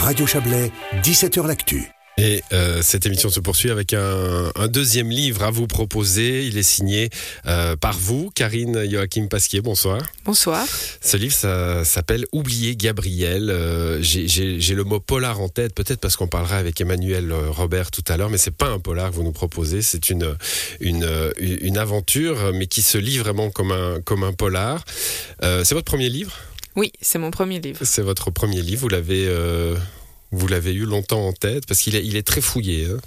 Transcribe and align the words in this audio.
Radio 0.00 0.26
Chablais, 0.26 0.72
17h 1.02 1.46
L'Actu. 1.46 1.90
Et 2.18 2.42
euh, 2.52 2.82
cette 2.82 3.06
émission 3.06 3.30
se 3.30 3.40
poursuit 3.40 3.70
avec 3.70 3.94
un, 3.94 4.50
un, 4.54 4.68
deuxième 4.68 5.10
livre 5.10 5.42
à 5.42 5.50
vous 5.50 5.66
proposer. 5.66 6.44
Il 6.46 6.58
est 6.58 6.62
signé 6.62 7.08
euh, 7.46 7.76
par 7.76 7.96
vous, 7.96 8.30
Karine 8.34 8.90
Joachim 8.90 9.28
Pasquier. 9.28 9.60
Bonsoir. 9.60 10.00
Bonsoir. 10.24 10.66
Ce 11.00 11.16
livre 11.16 11.34
ça, 11.34 11.84
s'appelle 11.84 12.26
Oublier 12.32 12.76
Gabriel. 12.76 13.48
Euh, 13.50 14.02
J'ai 14.02 14.74
le 14.74 14.84
mot 14.84 15.00
polar 15.00 15.40
en 15.40 15.48
tête, 15.48 15.74
peut-être 15.74 16.00
parce 16.00 16.16
qu'on 16.16 16.28
parlera 16.28 16.56
avec 16.56 16.80
Emmanuel 16.80 17.32
Robert 17.32 17.90
tout 17.90 18.04
à 18.08 18.16
l'heure, 18.16 18.28
mais 18.28 18.38
c'est 18.38 18.50
pas 18.56 18.68
un 18.68 18.80
polar 18.80 19.10
que 19.10 19.16
vous 19.16 19.22
nous 19.22 19.32
proposez. 19.32 19.80
C'est 19.80 20.10
une, 20.10 20.34
une, 20.80 21.08
une 21.38 21.78
aventure, 21.78 22.52
mais 22.52 22.66
qui 22.66 22.82
se 22.82 22.98
lit 22.98 23.18
vraiment 23.18 23.50
comme 23.50 23.72
un, 23.72 24.00
comme 24.02 24.24
un 24.24 24.32
polar. 24.32 24.84
Euh, 25.42 25.62
c'est 25.64 25.74
votre 25.74 25.86
premier 25.86 26.08
livre? 26.10 26.32
Oui, 26.76 26.92
c'est 27.00 27.18
mon 27.18 27.30
premier 27.30 27.60
livre. 27.60 27.84
C'est 27.84 28.02
votre 28.02 28.30
premier 28.30 28.62
livre. 28.62 28.82
Vous 28.82 28.88
l'avez 28.88 29.28
vous 30.32 30.46
l'avez 30.46 30.72
eu 30.72 30.84
longtemps 30.84 31.26
en 31.26 31.32
tête 31.32 31.66
parce 31.66 31.80
qu'il 31.80 31.96
est, 31.96 32.04
il 32.04 32.16
est 32.16 32.22
très 32.26 32.40
fouillé. 32.40 32.86
Hein 32.86 32.98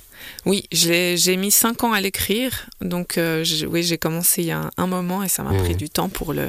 oui, 0.46 0.68
j'ai 0.72 1.38
mis 1.38 1.52
cinq 1.52 1.84
ans 1.84 1.94
à 1.94 2.02
l'écrire, 2.02 2.70
donc 2.82 3.18
euh, 3.18 3.46
oui, 3.70 3.84
j'ai 3.84 3.98
commencé 3.98 4.42
il 4.42 4.48
y 4.48 4.52
a 4.52 4.70
un, 4.78 4.88
moment 4.88 5.24
et 5.24 5.30
ça 5.30 5.44
m'a 5.44 5.52
mmh. 5.52 5.64
pris 5.64 5.76
du 5.76 5.90
temps 5.90 6.10
pour 6.10 6.34
le, 6.34 6.48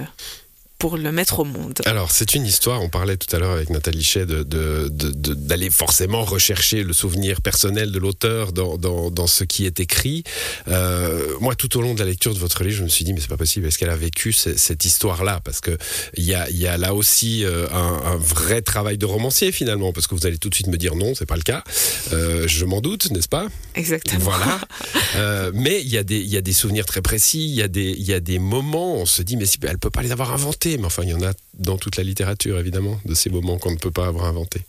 pour 0.84 0.98
le 0.98 1.12
mettre 1.12 1.38
au 1.38 1.45
monde. 1.45 1.80
Alors, 1.87 2.11
c'est 2.11 2.34
une 2.34 2.45
histoire, 2.45 2.83
on 2.83 2.91
parlait 2.91 3.16
tout 3.16 3.34
à 3.34 3.38
l'heure 3.38 3.52
avec 3.52 3.70
Nathalie 3.70 4.05
Chet 4.05 4.27
d'aller 4.27 4.45
de, 4.45 4.91
de, 4.91 5.70
forcément 5.70 6.25
rechercher 6.25 6.83
le 6.83 6.92
souvenir 6.92 7.41
personnel 7.41 7.91
de 7.91 7.98
l'auteur 7.98 8.52
dans, 8.52 8.77
dans, 8.77 9.11
dans, 9.11 9.27
ce 9.27 9.45
qui 9.45 9.65
est 9.65 9.80
écrit. 9.80 10.25
Euh, 10.69 11.27
moi, 11.41 11.55
tout 11.55 11.78
au 11.78 11.80
long 11.80 11.95
de 11.95 12.01
la 12.01 12.05
lecture 12.05 12.34
de 12.34 12.39
votre 12.39 12.62
livre, 12.65 12.77
je 12.77 12.83
me 12.83 12.89
suis 12.89 13.06
dit, 13.06 13.15
mais 13.15 13.20
c'est 13.20 13.30
pas 13.30 13.39
possible, 13.39 13.66
est-ce 13.66 13.78
qu'elle 13.78 13.89
a 13.89 13.97
vécu 13.97 14.34
cette 14.34 14.84
histoire-là? 14.84 15.41
Parce 15.42 15.62
qu'il 15.62 15.78
y 16.19 16.34
a, 16.34 16.51
y 16.51 16.66
a 16.66 16.77
là 16.77 16.92
aussi 16.92 17.47
euh, 17.47 17.66
un, 17.73 18.03
un, 18.12 18.16
vrai 18.16 18.61
travail 18.61 18.98
de 18.98 19.06
romancier 19.06 19.53
finalement, 19.53 19.91
parce 19.95 20.06
que 20.06 20.14
vous 20.14 20.27
allez 20.27 20.37
tout 20.37 20.51
de 20.51 20.55
suite 20.55 20.66
me 20.66 20.77
dire 20.77 20.97
non, 20.97 21.14
c'est 21.14 21.25
pas 21.25 21.37
le 21.37 21.42
cas. 21.45 21.64
Euh, 22.12 22.47
je 22.47 22.66
m'en 22.66 22.83
doute, 22.83 23.11
n'est-ce 23.11 23.28
pas? 23.28 23.47
Exactement. 23.75 24.20
Voilà. 24.20 24.61
Euh, 25.17 25.51
mais 25.55 25.81
il 25.81 25.89
y, 25.89 25.98
a 25.98 26.03
des, 26.03 26.20
y 26.20 26.37
a 26.37 26.41
des 26.41 26.53
souvenirs 26.53 26.87
très 26.87 27.03
précis, 27.03 27.45
il 27.45 27.55
y, 27.55 27.62
a 27.62 27.69
des, 27.69 27.93
y 27.93 28.12
a 28.12 28.20
des 28.20 28.39
moments, 28.39 28.97
on 28.97 29.07
se 29.07 29.23
dit, 29.23 29.37
mais 29.37 29.47
si, 29.47 29.59
elle 29.62 29.79
peut 29.79 29.91
pas 29.91 30.03
les 30.03 30.12
avoir 30.12 30.33
inventés 30.33 30.79
mais 30.79 30.87
enfin, 30.87 31.03
il 31.03 31.11
y 31.11 31.15
en 31.15 31.23
a 31.23 31.33
dans 31.55 31.77
toute 31.77 31.97
la 31.97 32.05
littérature, 32.05 32.59
évidemment, 32.59 32.98
de 33.05 33.15
ces 33.15 33.31
moments 33.31 33.59
qu'on 33.59 33.71
ne 33.71 33.77
peut 33.77 33.91
pas 33.91 34.06
avoir 34.06 34.27
inventés. 34.27 34.62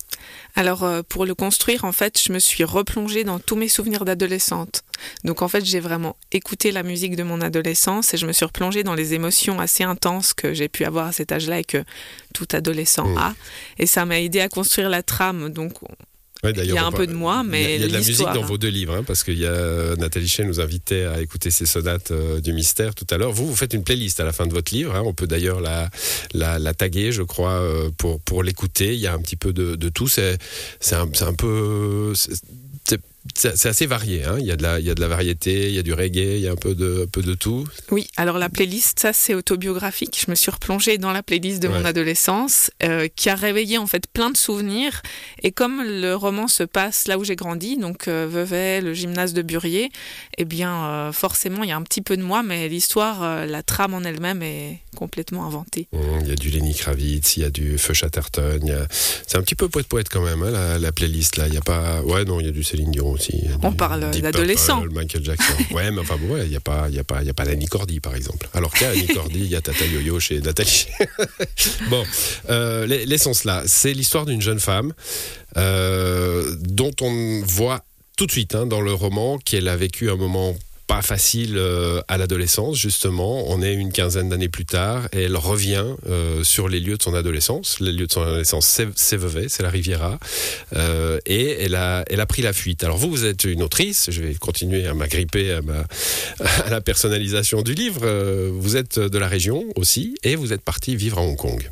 Alors, 0.55 0.83
euh, 0.83 1.01
pour 1.07 1.25
le 1.25 1.35
construire, 1.35 1.83
en 1.83 1.91
fait, 1.91 2.19
je 2.21 2.31
me 2.31 2.39
suis 2.39 2.63
replongée 2.63 3.23
dans 3.23 3.39
tous 3.39 3.55
mes 3.55 3.67
souvenirs 3.67 4.05
d'adolescente. 4.05 4.83
Donc, 5.23 5.41
en 5.41 5.47
fait, 5.47 5.65
j'ai 5.65 5.79
vraiment 5.79 6.15
écouté 6.31 6.71
la 6.71 6.83
musique 6.83 7.15
de 7.15 7.23
mon 7.23 7.41
adolescence 7.41 8.13
et 8.13 8.17
je 8.17 8.25
me 8.25 8.31
suis 8.31 8.45
replongée 8.45 8.83
dans 8.83 8.95
les 8.95 9.13
émotions 9.13 9.59
assez 9.59 9.83
intenses 9.83 10.33
que 10.33 10.53
j'ai 10.53 10.69
pu 10.69 10.85
avoir 10.85 11.07
à 11.07 11.11
cet 11.11 11.31
âge-là 11.31 11.59
et 11.59 11.63
que 11.63 11.83
tout 12.33 12.47
adolescent 12.53 13.07
mmh. 13.07 13.17
a. 13.17 13.33
Et 13.79 13.85
ça 13.85 14.05
m'a 14.05 14.19
aidé 14.19 14.39
à 14.39 14.49
construire 14.49 14.89
la 14.89 15.03
trame. 15.03 15.49
Donc, 15.49 15.73
il 16.51 16.65
y 16.65 16.77
a 16.77 16.85
un 16.85 16.91
peu 16.91 17.07
de 17.07 17.13
moi, 17.13 17.43
mais 17.43 17.75
il 17.75 17.81
y 17.81 17.83
a, 17.83 17.87
de 17.87 17.93
la 17.93 17.99
musique 17.99 18.27
dans 18.33 18.43
vos 18.43 18.57
deux 18.57 18.69
livres, 18.69 18.95
hein, 18.95 19.03
parce 19.03 19.23
qu'il 19.23 19.37
y 19.37 19.45
a 19.45 19.95
Nathalie 19.97 20.27
Chen 20.27 20.47
nous 20.47 20.59
invitait 20.59 21.03
à 21.05 21.21
écouter 21.21 21.51
ces 21.51 21.65
sonates 21.65 22.11
euh, 22.11 22.41
du 22.41 22.53
mystère 22.53 22.95
tout 22.95 23.07
à 23.09 23.17
l'heure. 23.17 23.31
Vous, 23.31 23.47
vous 23.47 23.55
faites 23.55 23.73
une 23.73 23.83
playlist 23.83 24.19
à 24.19 24.23
la 24.23 24.33
fin 24.33 24.47
de 24.47 24.53
votre 24.53 24.73
livre. 24.73 24.95
Hein. 24.95 25.03
on 25.05 25.13
peut 25.13 25.27
d'ailleurs 25.27 25.61
la, 25.61 25.89
la, 26.33 26.59
la, 26.59 26.73
taguer, 26.73 27.11
je 27.11 27.23
crois, 27.23 27.59
euh, 27.59 27.89
pour 27.97 28.19
pour 28.21 28.43
l'écouter. 28.43 28.93
Il 28.93 28.99
y 28.99 29.07
a 29.07 29.13
un 29.13 29.19
petit 29.19 29.35
peu 29.35 29.53
de, 29.53 29.75
de 29.75 29.89
tout. 29.89 30.07
C'est 30.07 30.37
c'est 30.79 30.95
un, 30.95 31.09
un 31.21 31.33
peu 31.33 32.13
c'est 33.35 33.67
assez 33.67 33.85
varié. 33.85 34.23
Hein. 34.23 34.37
Il, 34.39 34.45
y 34.45 34.51
a 34.51 34.55
de 34.55 34.63
la, 34.63 34.79
il 34.79 34.85
y 34.85 34.89
a 34.89 34.95
de 34.95 35.01
la 35.01 35.07
variété, 35.07 35.67
il 35.67 35.75
y 35.75 35.79
a 35.79 35.83
du 35.83 35.93
reggae, 35.93 36.37
il 36.37 36.39
y 36.39 36.47
a 36.47 36.51
un 36.51 36.55
peu 36.55 36.73
de, 36.73 37.03
un 37.03 37.07
peu 37.07 37.21
de 37.21 37.33
tout. 37.33 37.65
Oui, 37.91 38.07
alors 38.17 38.37
la 38.37 38.49
playlist, 38.49 38.99
ça 38.99 39.13
c'est 39.13 39.33
autobiographique. 39.33 40.17
Je 40.25 40.31
me 40.31 40.35
suis 40.35 40.51
replongée 40.51 40.97
dans 40.97 41.11
la 41.11 41.21
playlist 41.21 41.61
de 41.61 41.67
mon 41.67 41.83
adolescence 41.83 42.71
euh, 42.83 43.07
qui 43.13 43.29
a 43.29 43.35
réveillé 43.35 43.77
en 43.77 43.87
fait 43.87 44.07
plein 44.07 44.29
de 44.29 44.37
souvenirs. 44.37 45.01
Et 45.43 45.51
comme 45.51 45.83
le 45.83 46.13
roman 46.15 46.47
se 46.47 46.63
passe 46.63 47.07
là 47.07 47.17
où 47.17 47.23
j'ai 47.23 47.35
grandi, 47.35 47.77
donc 47.77 48.07
euh, 48.07 48.27
Vevey, 48.29 48.81
le 48.81 48.93
gymnase 48.93 49.33
de 49.33 49.41
Burier, 49.41 49.89
eh 50.37 50.45
bien 50.45 50.85
euh, 50.85 51.11
forcément 51.11 51.63
il 51.63 51.69
y 51.69 51.73
a 51.73 51.77
un 51.77 51.83
petit 51.83 52.01
peu 52.01 52.15
de 52.17 52.23
moi, 52.23 52.41
mais 52.43 52.69
l'histoire, 52.69 53.23
euh, 53.23 53.45
la 53.45 53.63
trame 53.63 53.93
en 53.93 54.01
elle-même 54.01 54.41
est 54.41 54.79
complètement 54.95 55.45
inventée. 55.45 55.87
Mmh, 55.91 55.97
il 56.21 56.27
y 56.29 56.31
a 56.31 56.35
du 56.35 56.49
Lenny 56.49 56.73
Kravitz, 56.73 57.35
il 57.37 57.43
y 57.43 57.45
a 57.45 57.49
du 57.49 57.77
Feu 57.77 57.93
Chatterton. 57.93 58.61
A... 58.69 58.87
C'est 59.27 59.37
un 59.37 59.41
petit 59.41 59.55
peu 59.55 59.67
poète-poète 59.67 60.07
quand 60.09 60.21
même, 60.21 60.41
hein, 60.41 60.51
la, 60.51 60.79
la, 60.79 60.91
playlist 60.91 61.35
là. 61.35 61.47
Il 61.47 61.53
y 61.53 61.57
a 61.57 61.61
pas... 61.61 62.01
Ouais, 62.01 62.23
non, 62.23 62.39
il 62.39 62.45
y 62.45 62.49
a 62.49 62.53
du 62.53 62.63
Céline 62.63 62.91
Dion 62.91 63.11
on 63.63 63.71
parle 63.71 64.11
d'adolescents. 64.11 64.83
Michael 64.91 65.23
Jackson. 65.23 65.53
ouais, 65.71 65.91
mais 65.91 66.01
enfin, 66.01 66.17
il 66.43 66.49
n'y 66.49 66.55
a 66.55 66.59
pas, 66.59 66.89
y 66.89 66.99
a 66.99 67.03
pas, 67.03 67.21
il 67.21 67.27
y 67.27 67.29
a 67.29 67.33
pas 67.33 67.43
Annie 67.43 67.67
Cordy, 67.67 67.99
par 67.99 68.15
exemple. 68.15 68.47
Alors 68.53 68.71
qu'à 68.71 68.89
Annie 68.89 69.07
Cordy, 69.07 69.39
il 69.39 69.47
y 69.47 69.55
a 69.55 69.61
Tata 69.61 69.85
Yo-Yo 69.85 70.19
chez 70.19 70.41
Nathalie. 70.41 70.87
bon, 71.89 72.03
euh, 72.49 72.85
l'essence 72.85 73.43
là, 73.43 73.63
c'est 73.65 73.93
l'histoire 73.93 74.25
d'une 74.25 74.41
jeune 74.41 74.59
femme 74.59 74.93
euh, 75.57 76.55
dont 76.59 76.93
on 77.01 77.41
voit 77.45 77.83
tout 78.17 78.25
de 78.25 78.31
suite 78.31 78.55
hein, 78.55 78.65
dans 78.65 78.81
le 78.81 78.93
roman 78.93 79.37
qu'elle 79.37 79.67
a 79.67 79.75
vécu 79.75 80.09
un 80.09 80.15
moment 80.15 80.55
pas 80.87 81.01
facile 81.01 81.55
euh, 81.57 82.01
à 82.07 82.17
l'adolescence, 82.17 82.77
justement. 82.77 83.45
On 83.47 83.61
est 83.61 83.73
une 83.73 83.91
quinzaine 83.91 84.29
d'années 84.29 84.49
plus 84.49 84.65
tard 84.65 85.07
et 85.13 85.23
elle 85.23 85.37
revient 85.37 85.85
euh, 86.07 86.43
sur 86.43 86.67
les 86.67 86.79
lieux 86.79 86.97
de 86.97 87.03
son 87.03 87.13
adolescence. 87.13 87.79
Les 87.79 87.91
lieux 87.91 88.07
de 88.07 88.11
son 88.11 88.21
adolescence, 88.21 88.81
c'est 88.95 89.17
Vevey, 89.17 89.47
c'est 89.49 89.63
la 89.63 89.69
Riviera. 89.69 90.19
Euh, 90.75 91.19
et 91.25 91.63
elle 91.63 91.75
a, 91.75 92.03
elle 92.09 92.21
a 92.21 92.25
pris 92.25 92.41
la 92.41 92.53
fuite. 92.53 92.83
Alors 92.83 92.97
vous, 92.97 93.09
vous 93.09 93.25
êtes 93.25 93.45
une 93.45 93.63
autrice. 93.63 94.09
Je 94.11 94.21
vais 94.21 94.35
continuer 94.35 94.85
à 94.85 94.93
m'agripper 94.93 95.51
à, 95.53 95.61
la 96.69 96.81
personnalisation 96.81 97.61
du 97.61 97.73
livre. 97.73 98.05
vous 98.51 98.77
êtes 98.77 98.99
de 98.99 99.17
la 99.17 99.27
région 99.27 99.65
aussi 99.75 100.15
et 100.23 100.35
vous 100.35 100.53
êtes 100.53 100.61
partie 100.61 100.95
vivre 100.95 101.17
à 101.17 101.21
Hong 101.21 101.37
Kong. 101.37 101.69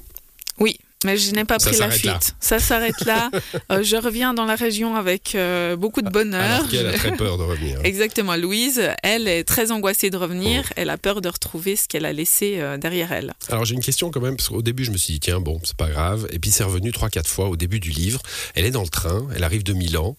Oui, 0.59 0.77
mais 1.03 1.17
je 1.17 1.31
n'ai 1.31 1.45
pas 1.45 1.57
pris 1.57 1.77
la 1.77 1.89
fuite. 1.89 2.35
Ça 2.39 2.59
s'arrête 2.59 3.05
là. 3.05 3.29
euh, 3.71 3.83
je 3.83 3.95
reviens 3.95 4.33
dans 4.33 4.45
la 4.45 4.55
région 4.55 4.95
avec 4.95 5.35
euh, 5.35 5.75
beaucoup 5.75 6.01
de 6.01 6.09
bonheur. 6.09 6.41
Alors 6.41 6.69
qu'elle 6.69 6.87
a 6.87 6.93
très 6.93 7.15
peur 7.15 7.37
de 7.37 7.43
revenir. 7.43 7.79
Exactement. 7.83 8.35
Louise, 8.35 8.81
elle 9.03 9.27
est 9.27 9.43
très 9.43 9.71
angoissée 9.71 10.09
de 10.09 10.17
revenir. 10.17 10.65
Oh. 10.69 10.73
Elle 10.75 10.89
a 10.89 10.97
peur 10.97 11.21
de 11.21 11.29
retrouver 11.29 11.75
ce 11.75 11.87
qu'elle 11.87 12.05
a 12.05 12.13
laissé 12.13 12.55
euh, 12.57 12.77
derrière 12.77 13.11
elle. 13.11 13.33
Alors 13.49 13.65
j'ai 13.65 13.75
une 13.75 13.81
question 13.81 14.11
quand 14.11 14.21
même, 14.21 14.35
parce 14.35 14.49
qu'au 14.49 14.61
début 14.61 14.85
je 14.85 14.91
me 14.91 14.97
suis 14.97 15.13
dit, 15.13 15.19
tiens, 15.19 15.39
bon, 15.39 15.59
c'est 15.63 15.77
pas 15.77 15.89
grave. 15.89 16.27
Et 16.31 16.39
puis 16.39 16.51
c'est 16.51 16.63
revenu 16.63 16.91
trois, 16.91 17.09
quatre 17.09 17.29
fois 17.29 17.49
au 17.49 17.55
début 17.55 17.79
du 17.79 17.89
livre. 17.89 18.21
Elle 18.55 18.65
est 18.65 18.71
dans 18.71 18.83
le 18.83 18.89
train, 18.89 19.27
elle 19.35 19.43
arrive 19.43 19.63
de 19.63 19.73
Milan. 19.73 20.17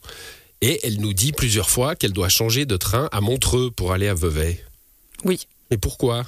Et 0.60 0.80
elle 0.82 0.98
nous 0.98 1.12
dit 1.12 1.32
plusieurs 1.32 1.68
fois 1.68 1.94
qu'elle 1.94 2.12
doit 2.12 2.28
changer 2.28 2.64
de 2.64 2.76
train 2.76 3.08
à 3.12 3.20
Montreux 3.20 3.70
pour 3.70 3.92
aller 3.92 4.08
à 4.08 4.14
Vevey. 4.14 4.64
Oui. 5.24 5.46
Mais 5.70 5.76
pourquoi? 5.76 6.24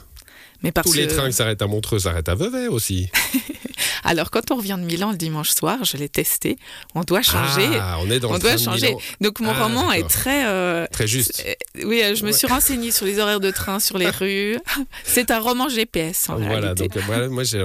Mais 0.62 0.72
parce 0.72 0.90
Tous 0.90 0.96
les 0.96 1.06
trains 1.06 1.28
qui 1.28 1.32
s'arrêtent 1.34 1.62
à 1.62 1.66
Montreux 1.66 1.98
s'arrêtent 2.00 2.28
à 2.28 2.34
Vevey 2.34 2.68
aussi. 2.68 3.08
Alors, 4.04 4.30
quand 4.30 4.50
on 4.50 4.56
revient 4.56 4.76
de 4.78 4.84
Milan 4.84 5.10
le 5.10 5.16
dimanche 5.16 5.50
soir, 5.50 5.84
je 5.84 5.96
l'ai 5.96 6.08
testé, 6.08 6.58
on 6.94 7.02
doit 7.02 7.22
changer. 7.22 7.68
Ah, 7.78 7.98
on 8.00 8.10
est 8.10 8.20
dans 8.20 8.30
on 8.30 8.34
le 8.34 8.38
doit 8.38 8.56
changer. 8.56 8.94
Donc, 9.20 9.40
mon 9.40 9.50
ah, 9.50 9.64
roman 9.64 9.92
est 9.92 10.08
très. 10.08 10.46
Euh, 10.46 10.86
très 10.90 11.06
juste. 11.06 11.44
Euh, 11.46 11.84
oui, 11.84 12.02
je 12.14 12.24
me 12.24 12.32
suis 12.32 12.46
renseignée 12.46 12.90
sur 12.90 13.06
les 13.06 13.18
horaires 13.18 13.40
de 13.40 13.50
train, 13.50 13.80
sur 13.80 13.98
les 13.98 14.10
rues. 14.10 14.58
C'est 15.04 15.30
un 15.30 15.40
roman 15.40 15.68
GPS. 15.68 16.28
En 16.28 16.36
voilà, 16.36 16.74
donc 16.74 16.96
voilà, 16.98 17.28
moi, 17.28 17.44
j'ai 17.44 17.62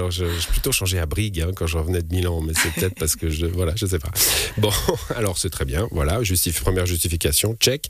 plutôt 0.50 0.72
changé 0.72 0.98
à 0.98 1.06
Brigue 1.06 1.40
hein, 1.40 1.50
quand 1.54 1.66
je 1.66 1.78
revenais 1.78 2.02
de 2.02 2.14
Milan, 2.14 2.40
mais 2.40 2.52
c'est 2.54 2.72
peut-être 2.72 2.98
parce 2.98 3.16
que 3.16 3.28
je. 3.28 3.46
Voilà, 3.46 3.72
je 3.76 3.86
sais 3.86 3.98
pas. 3.98 4.10
Bon, 4.58 4.72
alors, 5.16 5.38
c'est 5.38 5.50
très 5.50 5.64
bien. 5.64 5.88
Voilà, 5.90 6.22
justif, 6.22 6.60
première 6.60 6.86
justification, 6.86 7.56
check. 7.60 7.86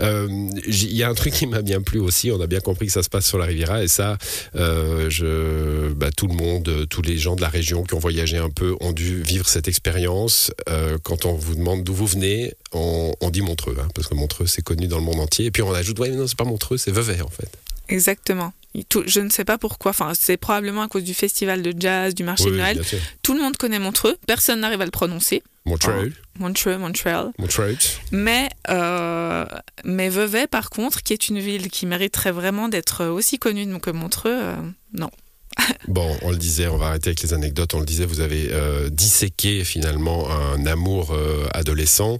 Il 0.00 0.04
euh, 0.04 0.50
y 0.68 1.02
a 1.02 1.08
un 1.08 1.14
truc 1.14 1.32
qui 1.32 1.46
m'a 1.46 1.62
bien 1.62 1.82
plu 1.82 2.00
aussi. 2.00 2.30
On 2.30 2.40
a 2.40 2.46
bien 2.46 2.60
compris 2.60 2.86
que 2.86 2.92
ça 2.92 3.02
se 3.02 3.08
passe 3.08 3.26
sur 3.26 3.38
la 3.38 3.46
Riviera, 3.46 3.82
et 3.82 3.88
ça, 3.88 4.16
euh, 4.54 5.08
je, 5.10 5.92
bah, 5.92 6.10
tout 6.16 6.26
le 6.26 6.34
monde, 6.34 6.86
tous 6.88 7.02
les 7.02 7.18
gens 7.18 7.36
de 7.36 7.40
la 7.40 7.48
région 7.48 7.77
qui 7.82 7.94
ont 7.94 7.98
voyagé 7.98 8.36
un 8.36 8.50
peu 8.50 8.76
ont 8.80 8.92
dû 8.92 9.22
vivre 9.22 9.48
cette 9.48 9.68
expérience. 9.68 10.52
Euh, 10.68 10.98
quand 11.02 11.24
on 11.24 11.34
vous 11.34 11.54
demande 11.54 11.84
d'où 11.84 11.94
vous 11.94 12.06
venez, 12.06 12.54
on, 12.72 13.12
dit 13.30 13.42
Montreux, 13.42 13.76
hein, 13.80 13.88
parce 13.94 14.08
que 14.08 14.14
Montreux 14.14 14.46
c'est 14.46 14.62
connu 14.62 14.86
dans 14.86 14.98
le 14.98 15.04
monde 15.04 15.20
entier. 15.20 15.46
Et 15.46 15.50
puis 15.50 15.62
on 15.62 15.72
ajoute, 15.72 15.98
ouais, 15.98 16.10
mais 16.10 16.16
non, 16.16 16.26
c'est 16.26 16.38
pas 16.38 16.44
Montreux, 16.44 16.78
c'est 16.78 16.92
Vevey 16.92 17.20
en 17.20 17.28
fait. 17.28 17.50
Exactement. 17.88 18.52
je 18.74 19.20
ne 19.20 19.30
sais 19.30 19.44
pas 19.44 19.58
pourquoi. 19.58 19.90
Enfin, 19.90 20.12
c'est 20.14 20.36
probablement 20.36 20.82
à 20.82 20.88
cause 20.88 21.04
du 21.04 21.14
festival 21.14 21.62
de 21.62 21.74
jazz, 21.78 22.14
du 22.14 22.22
marché 22.22 22.50
de 22.50 22.56
Noël. 22.56 22.82
Tout 23.22 23.34
le 23.34 23.40
monde 23.40 23.56
connaît 23.56 23.78
Montreux. 23.78 24.16
Personne 24.26 24.60
n'arrive 24.60 24.80
à 24.82 24.84
le 24.84 24.90
prononcer. 24.90 25.42
Montreux. 25.64 26.12
Montreux, 26.38 26.78
Montreal. 26.78 27.32
Montreux. 27.38 27.76
Mais, 28.10 28.48
euh, 28.70 29.44
mais 29.84 30.08
Vevey, 30.08 30.46
par 30.46 30.70
contre, 30.70 31.02
qui 31.02 31.12
est 31.12 31.28
une 31.28 31.40
ville 31.40 31.68
qui 31.70 31.84
mériterait 31.86 32.32
vraiment 32.32 32.68
d'être 32.68 33.04
aussi 33.06 33.38
connue 33.38 33.78
que 33.80 33.90
Montreux, 33.90 34.38
euh, 34.40 34.56
non. 34.94 35.10
Bon, 35.88 36.16
on 36.22 36.30
le 36.30 36.36
disait, 36.36 36.66
on 36.66 36.76
va 36.76 36.86
arrêter 36.86 37.08
avec 37.08 37.22
les 37.22 37.32
anecdotes. 37.32 37.74
On 37.74 37.80
le 37.80 37.86
disait, 37.86 38.04
vous 38.04 38.20
avez 38.20 38.48
euh, 38.50 38.88
disséqué 38.90 39.64
finalement 39.64 40.28
un 40.30 40.66
amour 40.66 41.12
euh, 41.12 41.46
adolescent 41.54 42.18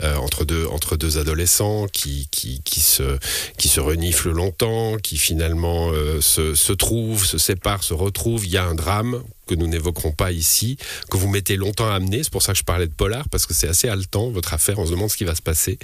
euh, 0.00 0.16
entre 0.16 0.44
deux 0.44 0.66
entre 0.66 0.96
deux 0.96 1.18
adolescents 1.18 1.86
qui 1.86 2.28
qui, 2.30 2.62
qui 2.64 2.80
se 2.80 3.18
qui 3.58 3.68
se 3.68 3.80
reniflent 3.80 4.30
longtemps, 4.30 4.96
qui 4.96 5.16
finalement 5.16 5.90
se 6.20 6.54
se 6.54 6.72
trouvent, 6.72 7.24
se 7.24 7.38
séparent, 7.38 7.84
se 7.84 7.94
retrouvent. 7.94 8.46
Il 8.46 8.52
y 8.52 8.56
a 8.56 8.64
un 8.64 8.74
drame 8.74 9.22
que 9.50 9.54
nous 9.56 9.66
n'évoquerons 9.66 10.12
pas 10.12 10.30
ici, 10.30 10.76
que 11.10 11.16
vous 11.16 11.28
mettez 11.28 11.56
longtemps 11.56 11.90
à 11.90 11.94
amener. 11.94 12.22
C'est 12.22 12.32
pour 12.32 12.42
ça 12.42 12.52
que 12.52 12.58
je 12.58 12.64
parlais 12.64 12.86
de 12.86 12.94
polar, 12.94 13.28
parce 13.28 13.46
que 13.46 13.54
c'est 13.54 13.68
assez 13.68 13.88
haletant, 13.88 14.30
votre 14.30 14.54
affaire. 14.54 14.78
On 14.78 14.86
se 14.86 14.92
demande 14.92 15.10
ce 15.10 15.16
qui 15.16 15.24
va 15.24 15.34
se 15.34 15.42
passer. 15.42 15.78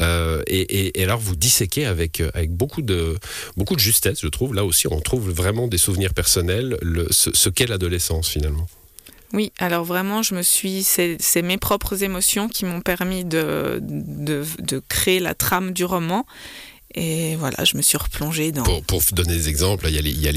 Euh, 0.00 0.42
et, 0.48 1.00
et, 1.00 1.04
alors, 1.04 1.20
vous 1.20 1.36
disséquez 1.36 1.86
avec, 1.86 2.20
avec 2.34 2.50
beaucoup, 2.50 2.82
de, 2.82 3.16
beaucoup 3.56 3.76
de 3.76 3.80
justesse, 3.80 4.20
je 4.20 4.28
trouve. 4.28 4.54
Là 4.54 4.64
aussi, 4.64 4.88
on 4.88 5.00
trouve 5.00 5.30
vraiment 5.30 5.68
des 5.68 5.78
souvenirs 5.78 6.12
personnels, 6.12 6.76
ce, 7.10 7.48
qu'est 7.48 7.66
l'adolescence, 7.66 8.28
finalement. 8.28 8.66
Oui, 9.32 9.52
alors 9.58 9.84
vraiment, 9.84 10.22
je 10.22 10.34
me 10.34 10.42
suis, 10.42 10.82
c'est 10.82 11.42
mes 11.42 11.58
propres 11.58 12.02
émotions 12.02 12.48
qui 12.48 12.64
m'ont 12.64 12.80
permis 12.80 13.24
de, 13.24 13.80
de, 13.80 14.82
créer 14.88 15.20
la 15.20 15.34
trame 15.34 15.72
du 15.72 15.84
roman. 15.84 16.26
Et 16.94 17.36
voilà, 17.36 17.64
je 17.64 17.76
me 17.76 17.82
suis 17.82 17.98
replongée 17.98 18.52
dans. 18.52 18.62
Pour, 18.82 19.02
donner 19.12 19.34
des 19.34 19.48
exemples, 19.48 19.86
il 19.88 19.94
y 19.94 20.28
a 20.28 20.32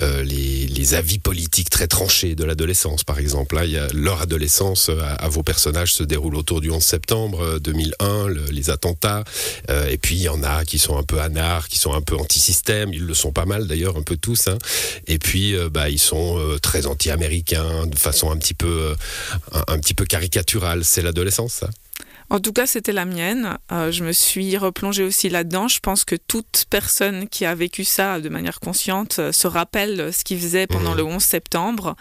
euh, 0.00 0.22
les, 0.22 0.94
avis 0.94 1.18
politiques 1.18 1.70
très 1.70 1.86
tranchés 1.86 2.34
de 2.34 2.44
l'adolescence, 2.44 3.04
par 3.04 3.18
exemple. 3.18 3.54
Là, 3.54 3.64
il 3.64 3.72
y 3.72 3.78
a 3.78 3.86
leur 3.92 4.22
adolescence 4.22 4.88
à, 4.88 5.14
à, 5.14 5.28
vos 5.28 5.42
personnages 5.42 5.92
se 5.92 6.02
déroule 6.02 6.36
autour 6.36 6.60
du 6.60 6.70
11 6.70 6.82
septembre 6.82 7.58
2001, 7.60 8.06
euh, 8.06 8.28
le, 8.28 8.44
les 8.50 8.70
attentats. 8.70 9.24
Euh, 9.70 9.88
et 9.88 9.98
puis, 9.98 10.16
il 10.16 10.22
y 10.22 10.28
en 10.28 10.42
a 10.42 10.64
qui 10.64 10.78
sont 10.78 10.96
un 10.96 11.02
peu 11.02 11.20
anards, 11.20 11.68
qui 11.68 11.78
sont 11.78 11.92
un 11.92 12.02
peu 12.02 12.16
anti-système. 12.16 12.92
Ils 12.92 13.04
le 13.04 13.14
sont 13.14 13.32
pas 13.32 13.44
mal, 13.44 13.66
d'ailleurs, 13.66 13.96
un 13.96 14.02
peu 14.02 14.16
tous. 14.16 14.48
Hein. 14.48 14.58
Et 15.06 15.18
puis, 15.18 15.54
euh, 15.54 15.68
bah, 15.68 15.88
ils 15.88 15.98
sont 15.98 16.38
euh, 16.38 16.58
très 16.58 16.86
anti-américains, 16.86 17.86
de 17.86 17.98
façon 17.98 18.30
un 18.30 18.36
petit 18.36 18.54
peu, 18.54 18.66
euh, 18.66 18.94
un, 19.52 19.74
un 19.74 19.78
petit 19.78 19.94
peu 19.94 20.04
caricaturale. 20.04 20.84
C'est 20.84 21.02
l'adolescence, 21.02 21.52
ça? 21.52 21.70
En 22.30 22.40
tout 22.40 22.52
cas, 22.52 22.66
c'était 22.66 22.92
la 22.92 23.04
mienne. 23.04 23.58
Euh, 23.70 23.90
je 23.92 24.04
me 24.04 24.12
suis 24.12 24.56
replongée 24.56 25.04
aussi 25.04 25.28
là-dedans. 25.28 25.68
Je 25.68 25.80
pense 25.80 26.04
que 26.04 26.16
toute 26.16 26.64
personne 26.70 27.28
qui 27.28 27.44
a 27.44 27.54
vécu 27.54 27.84
ça 27.84 28.20
de 28.20 28.28
manière 28.28 28.60
consciente 28.60 29.18
euh, 29.18 29.32
se 29.32 29.46
rappelle 29.46 30.12
ce 30.12 30.24
qu'il 30.24 30.40
faisait 30.40 30.66
pendant 30.66 30.94
mmh. 30.94 30.98
le 30.98 31.04
11 31.04 31.22
septembre. 31.22 31.96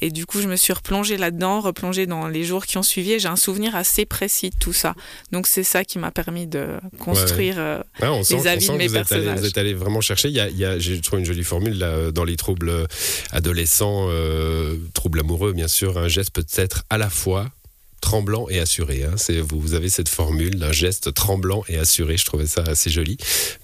Et 0.00 0.10
du 0.10 0.26
coup, 0.26 0.40
je 0.40 0.48
me 0.48 0.56
suis 0.56 0.72
replongée 0.72 1.16
là-dedans, 1.16 1.60
replongée 1.60 2.06
dans 2.06 2.28
les 2.28 2.44
jours 2.44 2.66
qui 2.66 2.78
ont 2.78 2.82
suivi. 2.82 3.18
J'ai 3.18 3.28
un 3.28 3.36
souvenir 3.36 3.76
assez 3.76 4.06
précis 4.06 4.50
de 4.50 4.56
tout 4.56 4.72
ça. 4.72 4.94
Donc, 5.30 5.46
c'est 5.46 5.64
ça 5.64 5.84
qui 5.84 5.98
m'a 5.98 6.10
permis 6.10 6.46
de 6.46 6.66
construire 6.98 7.56
ouais. 7.56 7.80
Ah, 8.00 8.22
sent, 8.22 8.46
avis 8.46 8.68
de 8.68 8.72
mes 8.72 8.88
vous 8.88 8.94
personnages. 8.94 9.26
Allé, 9.26 9.40
vous 9.40 9.46
êtes 9.46 9.58
allé 9.58 9.74
vraiment 9.74 10.00
chercher. 10.00 10.28
Il 10.28 10.34
y 10.34 10.40
a, 10.40 10.48
il 10.48 10.56
y 10.56 10.64
a, 10.64 10.78
J'ai 10.78 11.00
trouvé 11.00 11.20
une 11.20 11.26
jolie 11.26 11.44
formule 11.44 11.78
là, 11.78 12.10
dans 12.10 12.24
les 12.24 12.36
troubles 12.36 12.86
adolescents, 13.32 14.06
euh, 14.08 14.76
troubles 14.94 15.20
amoureux, 15.20 15.52
bien 15.52 15.68
sûr. 15.68 15.98
Un 15.98 16.08
geste 16.08 16.30
peut 16.30 16.46
être 16.56 16.84
à 16.90 16.98
la 16.98 17.10
fois 17.10 17.50
tremblant 18.02 18.48
et 18.50 18.58
assuré. 18.58 19.04
Hein. 19.04 19.14
Vous, 19.48 19.58
vous, 19.58 19.74
avez 19.74 19.88
cette 19.88 20.10
formule 20.10 20.56
d'un 20.56 20.72
geste 20.72 21.14
tremblant 21.14 21.62
et 21.68 21.78
assuré. 21.78 22.18
Je 22.18 22.26
trouvais 22.26 22.46
ça 22.46 22.62
assez 22.66 22.90
joli 22.90 23.16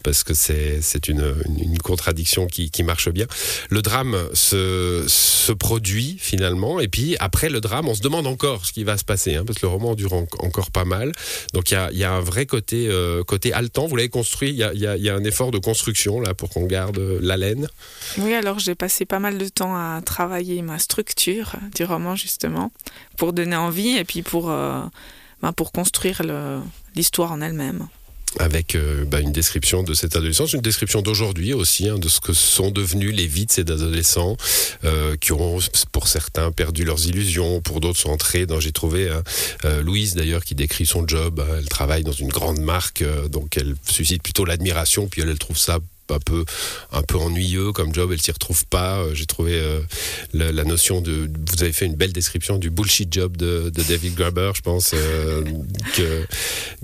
parce 0.03 0.23
que 0.25 0.33
c'est 0.33 1.09
une, 1.09 1.35
une, 1.47 1.73
une, 1.73 1.79
contradiction 1.79 2.47
qui, 2.47 2.71
qui, 2.71 2.83
marche 2.83 3.11
bien. 3.11 3.27
Le 3.69 3.83
drame 3.83 4.17
se, 4.33 5.05
se, 5.07 5.53
produit 5.53 6.17
finalement 6.21 6.79
et 6.79 6.89
puis 6.89 7.17
après 7.21 7.49
le 7.49 7.61
drame, 7.61 7.89
on 7.89 7.95
se 7.95 8.01
demande 8.01 8.27
encore 8.27 8.65
ce 8.65 8.73
qui 8.73 8.85
va 8.85 8.97
se 8.97 9.05
passer 9.05 9.35
hein, 9.35 9.45
parce 9.45 9.59
que 9.59 9.67
le 9.67 9.73
roman 9.73 9.95
dure 9.95 10.13
en, 10.13 10.27
encore 10.39 10.71
pas 10.71 10.85
mal. 10.85 11.13
Donc 11.53 11.71
il 11.71 11.75
y 11.75 11.77
a, 11.77 11.91
y 11.93 12.05
a, 12.05 12.13
un 12.13 12.21
vrai 12.21 12.47
côté, 12.47 12.87
euh, 12.89 13.25
côté 13.25 13.53
haletant. 13.53 13.87
Vous 13.87 13.97
l'avez 13.97 14.09
construit, 14.09 14.51
il 14.51 14.57
y 14.57 14.63
a, 14.63 14.73
y, 14.73 15.03
y 15.03 15.09
a, 15.09 15.15
un 15.15 15.25
effort 15.25 15.51
de 15.51 15.59
construction 15.59 16.21
là 16.21 16.33
pour 16.33 16.49
qu'on 16.49 16.65
garde 16.65 16.99
l'haleine. 17.21 17.67
Oui, 18.19 18.33
alors 18.35 18.61
j'ai 18.61 18.77
passé 18.77 19.05
pas 19.05 19.19
mal 19.19 19.37
de 19.37 19.49
temps 19.49 19.75
à 19.75 20.01
travailler 20.05 20.63
ma 20.63 20.79
structure 20.79 21.55
du 21.75 21.85
roman 21.85 22.15
justement 22.15 22.71
pour 23.17 23.33
donner 23.33 23.57
envie 23.57 23.97
et 23.97 24.05
puis 24.05 24.23
pour, 24.29 24.51
euh, 24.51 24.83
ben 25.43 25.53
pour 25.53 25.73
construire 25.73 26.23
l'histoire 26.95 27.33
en 27.33 27.41
elle-même. 27.41 27.89
Avec 28.39 28.75
euh, 28.75 29.07
bah, 29.07 29.21
une 29.21 29.33
description 29.33 29.83
de 29.83 29.95
cette 29.95 30.15
adolescence, 30.15 30.53
une 30.53 30.61
description 30.61 31.01
d'aujourd'hui 31.01 31.55
aussi, 31.55 31.89
hein, 31.89 31.99
de 31.99 32.11
ce 32.11 32.21
que 32.21 32.35
sont 32.35 32.71
devenus 32.71 33.15
les 33.15 33.27
vies 33.27 33.47
de 33.47 33.51
ces 33.51 33.63
adolescents 33.63 34.37
euh, 34.85 35.17
qui 35.17 35.33
ont, 35.33 35.59
pour 35.93 36.09
certains, 36.09 36.53
perdu 36.53 36.85
leurs 36.85 37.07
illusions, 37.07 37.63
pour 37.63 37.81
d'autres 37.81 37.99
sont 37.99 38.11
entrés 38.11 38.45
dans, 38.45 38.61
j'ai 38.61 38.73
trouvé 38.73 39.11
Louise 39.83 40.15
d'ailleurs 40.15 40.45
qui 40.45 40.55
décrit 40.55 40.85
son 40.85 41.09
job, 41.09 41.43
elle 41.59 41.69
travaille 41.69 42.05
dans 42.05 42.13
une 42.13 42.29
grande 42.29 42.61
marque, 42.61 43.03
donc 43.31 43.57
elle 43.57 43.77
suscite 43.89 44.23
plutôt 44.23 44.45
l'admiration, 44.45 45.09
puis 45.09 45.23
elle, 45.23 45.31
elle 45.31 45.39
trouve 45.39 45.57
ça 45.57 45.79
un 46.11 46.21
peu 46.21 46.45
un 46.93 47.03
peu 47.03 47.17
ennuyeux 47.17 47.73
comme 47.73 47.95
job 47.95 48.11
elle 48.13 48.21
s'y 48.21 48.33
retrouve 48.33 48.67
pas. 48.67 49.03
J'ai 49.15 49.27
trouvé 49.27 49.55
euh, 49.55 49.81
la, 50.33 50.65
notion 50.65 51.01
de 51.01 51.31
vous 51.51 51.63
avez 51.63 51.73
fait 51.73 51.87
une 51.87 51.95
belle 51.97 52.13
description 52.13 52.59
du 52.59 52.71
bullshit 52.71 53.13
job 53.13 53.37
de, 53.37 53.71
David 53.71 54.15
Graber 54.15 54.53
je 54.55 54.61
pense 54.61 54.93
euh, 54.95 55.43
que 55.95 56.27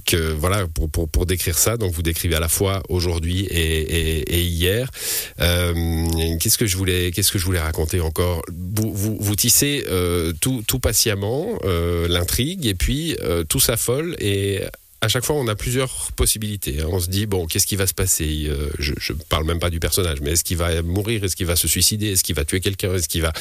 que 0.04 0.32
voilà 0.32 0.66
pour, 0.68 0.90
pour, 0.90 1.08
pour 1.08 1.26
décrire 1.26 1.58
ça. 1.58 1.76
Donc 1.76 1.92
vous 1.92 2.02
décrivez 2.02 2.36
à 2.36 2.40
la 2.40 2.48
fois 2.48 2.82
aujourd'hui 2.88 3.46
et, 3.46 4.34
et, 4.34 4.42
hier. 4.42 4.90
Euh, 5.40 5.74
qu'est-ce 6.40 6.58
que 6.58 6.66
je 6.66 6.76
voulais 6.76 7.10
qu'est-ce 7.10 7.32
que 7.32 7.38
je 7.38 7.44
voulais 7.44 7.60
raconter 7.60 8.00
encore? 8.00 8.42
Vous, 8.52 9.16
vous, 9.18 9.36
tissez 9.36 9.84
euh, 9.88 10.32
tout, 10.40 10.62
tout 10.66 10.78
patiemment 10.78 11.58
euh, 11.64 12.08
l'intrigue 12.08 12.66
et 12.66 12.74
puis 12.74 13.16
tout 13.48 13.60
s'affole 13.60 14.16
et 14.18 14.62
à 15.04 15.08
chaque 15.08 15.24
fois, 15.24 15.36
on 15.36 15.46
a 15.48 15.54
plusieurs 15.54 16.12
possibilités. 16.12 16.82
On 16.84 16.98
se 16.98 17.08
dit, 17.08 17.26
bon, 17.26 17.46
qu'est-ce 17.46 17.66
qui 17.66 17.76
va 17.76 17.86
se 17.86 17.92
passer? 17.92 18.46
Euh, 18.48 18.70
Je 18.78 19.12
ne 19.12 19.18
parle 19.28 19.44
même 19.44 19.58
pas 19.58 19.68
du 19.68 19.78
personnage, 19.78 20.20
mais 20.22 20.30
est-ce 20.30 20.44
qu'il 20.44 20.56
va 20.56 20.80
mourir? 20.80 21.22
Est-ce 21.22 21.36
qu'il 21.36 21.46
va 21.46 21.56
se 21.56 21.68
suicider? 21.68 22.12
Est-ce 22.12 22.24
qu'il 22.24 22.34
va 22.34 22.46
tuer 22.46 22.60
quelqu'un? 22.60 22.94
Est-ce 22.94 23.08
qu'il 23.08 23.20
va, 23.20 23.32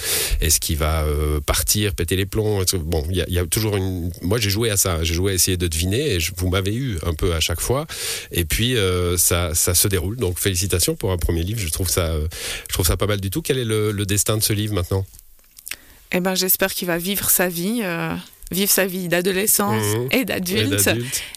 est 0.41 0.59
qu'il 0.59 0.75
va 0.77 1.03
euh, 1.03 1.39
partir, 1.39 1.95
péter 1.95 2.17
les 2.17 2.25
plombs? 2.25 2.63
Bon, 2.79 3.05
il 3.09 3.25
y, 3.27 3.39
a 3.39 3.45
toujours 3.45 3.77
une... 3.77 4.11
Moi, 4.21 4.39
j'ai 4.39 4.49
joué 4.49 4.69
à 4.71 4.77
ça. 4.77 5.03
J'ai 5.03 5.13
joué 5.13 5.31
à 5.31 5.35
essayer 5.35 5.55
de 5.55 5.67
deviner 5.67 6.15
et 6.15 6.17
vous 6.35 6.49
m'avez 6.49 6.75
eu 6.75 6.97
un 7.05 7.13
peu 7.13 7.33
à 7.33 7.39
chaque 7.39 7.61
fois. 7.61 7.87
Et 8.31 8.43
puis, 8.43 8.75
euh, 8.75 9.17
ça, 9.17 9.55
ça 9.55 9.73
se 9.73 9.87
déroule. 9.87 10.17
Donc, 10.17 10.39
félicitations 10.39 10.95
pour 10.95 11.13
un 11.13 11.17
premier 11.17 11.43
livre. 11.43 11.61
Je 11.61 11.69
trouve 11.69 11.89
ça, 11.89 12.13
je 12.67 12.73
trouve 12.73 12.85
ça 12.85 12.97
pas 12.97 13.07
mal 13.07 13.21
du 13.21 13.29
tout. 13.29 13.41
Quel 13.41 13.57
est 13.57 13.65
le, 13.65 14.05
destin 14.05 14.35
de 14.35 14.43
ce 14.43 14.51
livre 14.51 14.73
maintenant? 14.73 15.05
Eh 16.11 16.19
ben, 16.19 16.35
j'espère 16.35 16.73
qu'il 16.73 16.87
va 16.87 16.97
vivre 16.97 17.29
sa 17.29 17.47
vie. 17.47 17.81
Vivre 18.53 18.71
sa 18.71 18.85
vie 18.85 19.07
d'adolescence 19.07 19.83
mmh. 19.83 20.07
et 20.11 20.25
d'adulte 20.25 20.89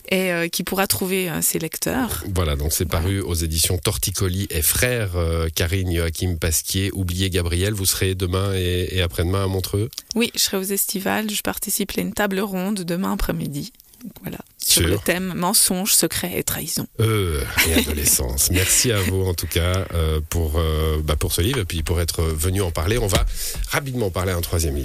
et, 0.08 0.32
euh, 0.32 0.48
qui 0.48 0.62
pourra 0.62 0.86
trouver 0.86 1.28
euh, 1.28 1.42
ses 1.42 1.58
lecteurs. 1.58 2.24
Voilà, 2.34 2.56
donc 2.56 2.72
c'est 2.72 2.86
paru 2.86 3.20
aux 3.20 3.34
éditions 3.34 3.78
Torticoli 3.78 4.46
et 4.50 4.62
Frères, 4.62 5.16
euh, 5.16 5.48
Karine 5.54 5.94
Joachim 5.94 6.36
Pasquier, 6.40 6.90
Oubliez 6.92 7.30
Gabriel. 7.30 7.74
Vous 7.74 7.86
serez 7.86 8.14
demain 8.14 8.52
et, 8.54 8.88
et 8.92 9.02
après-demain 9.02 9.44
à 9.44 9.46
Montreux 9.46 9.88
Oui, 10.14 10.30
je 10.34 10.40
serai 10.40 10.56
aux 10.58 10.62
Estivales. 10.62 11.30
Je 11.30 11.42
participe 11.42 11.92
à 11.96 12.00
une 12.00 12.12
table 12.12 12.40
ronde 12.40 12.80
demain 12.84 13.12
après-midi. 13.12 13.72
Voilà. 14.22 14.38
Sur, 14.58 14.88
le 14.88 14.98
thème 14.98 15.32
mensonge, 15.34 15.94
secret 15.94 16.32
et 16.36 16.42
trahison. 16.42 16.86
Euh, 17.00 17.40
et 17.68 17.74
adolescence. 17.74 18.50
Merci 18.52 18.90
à 18.90 19.00
vous 19.00 19.22
en 19.22 19.32
tout 19.32 19.46
cas 19.46 19.86
euh, 19.94 20.20
pour, 20.28 20.58
euh, 20.58 21.00
bah 21.02 21.14
pour 21.16 21.32
ce 21.32 21.40
livre 21.40 21.60
et 21.60 21.64
puis 21.64 21.82
pour 21.82 22.00
être 22.00 22.22
venu 22.22 22.62
en 22.62 22.70
parler. 22.70 22.98
On 22.98 23.06
va 23.06 23.24
rapidement 23.68 24.10
parler 24.10 24.32
un 24.32 24.40
troisième 24.40 24.74
livre. 24.74 24.84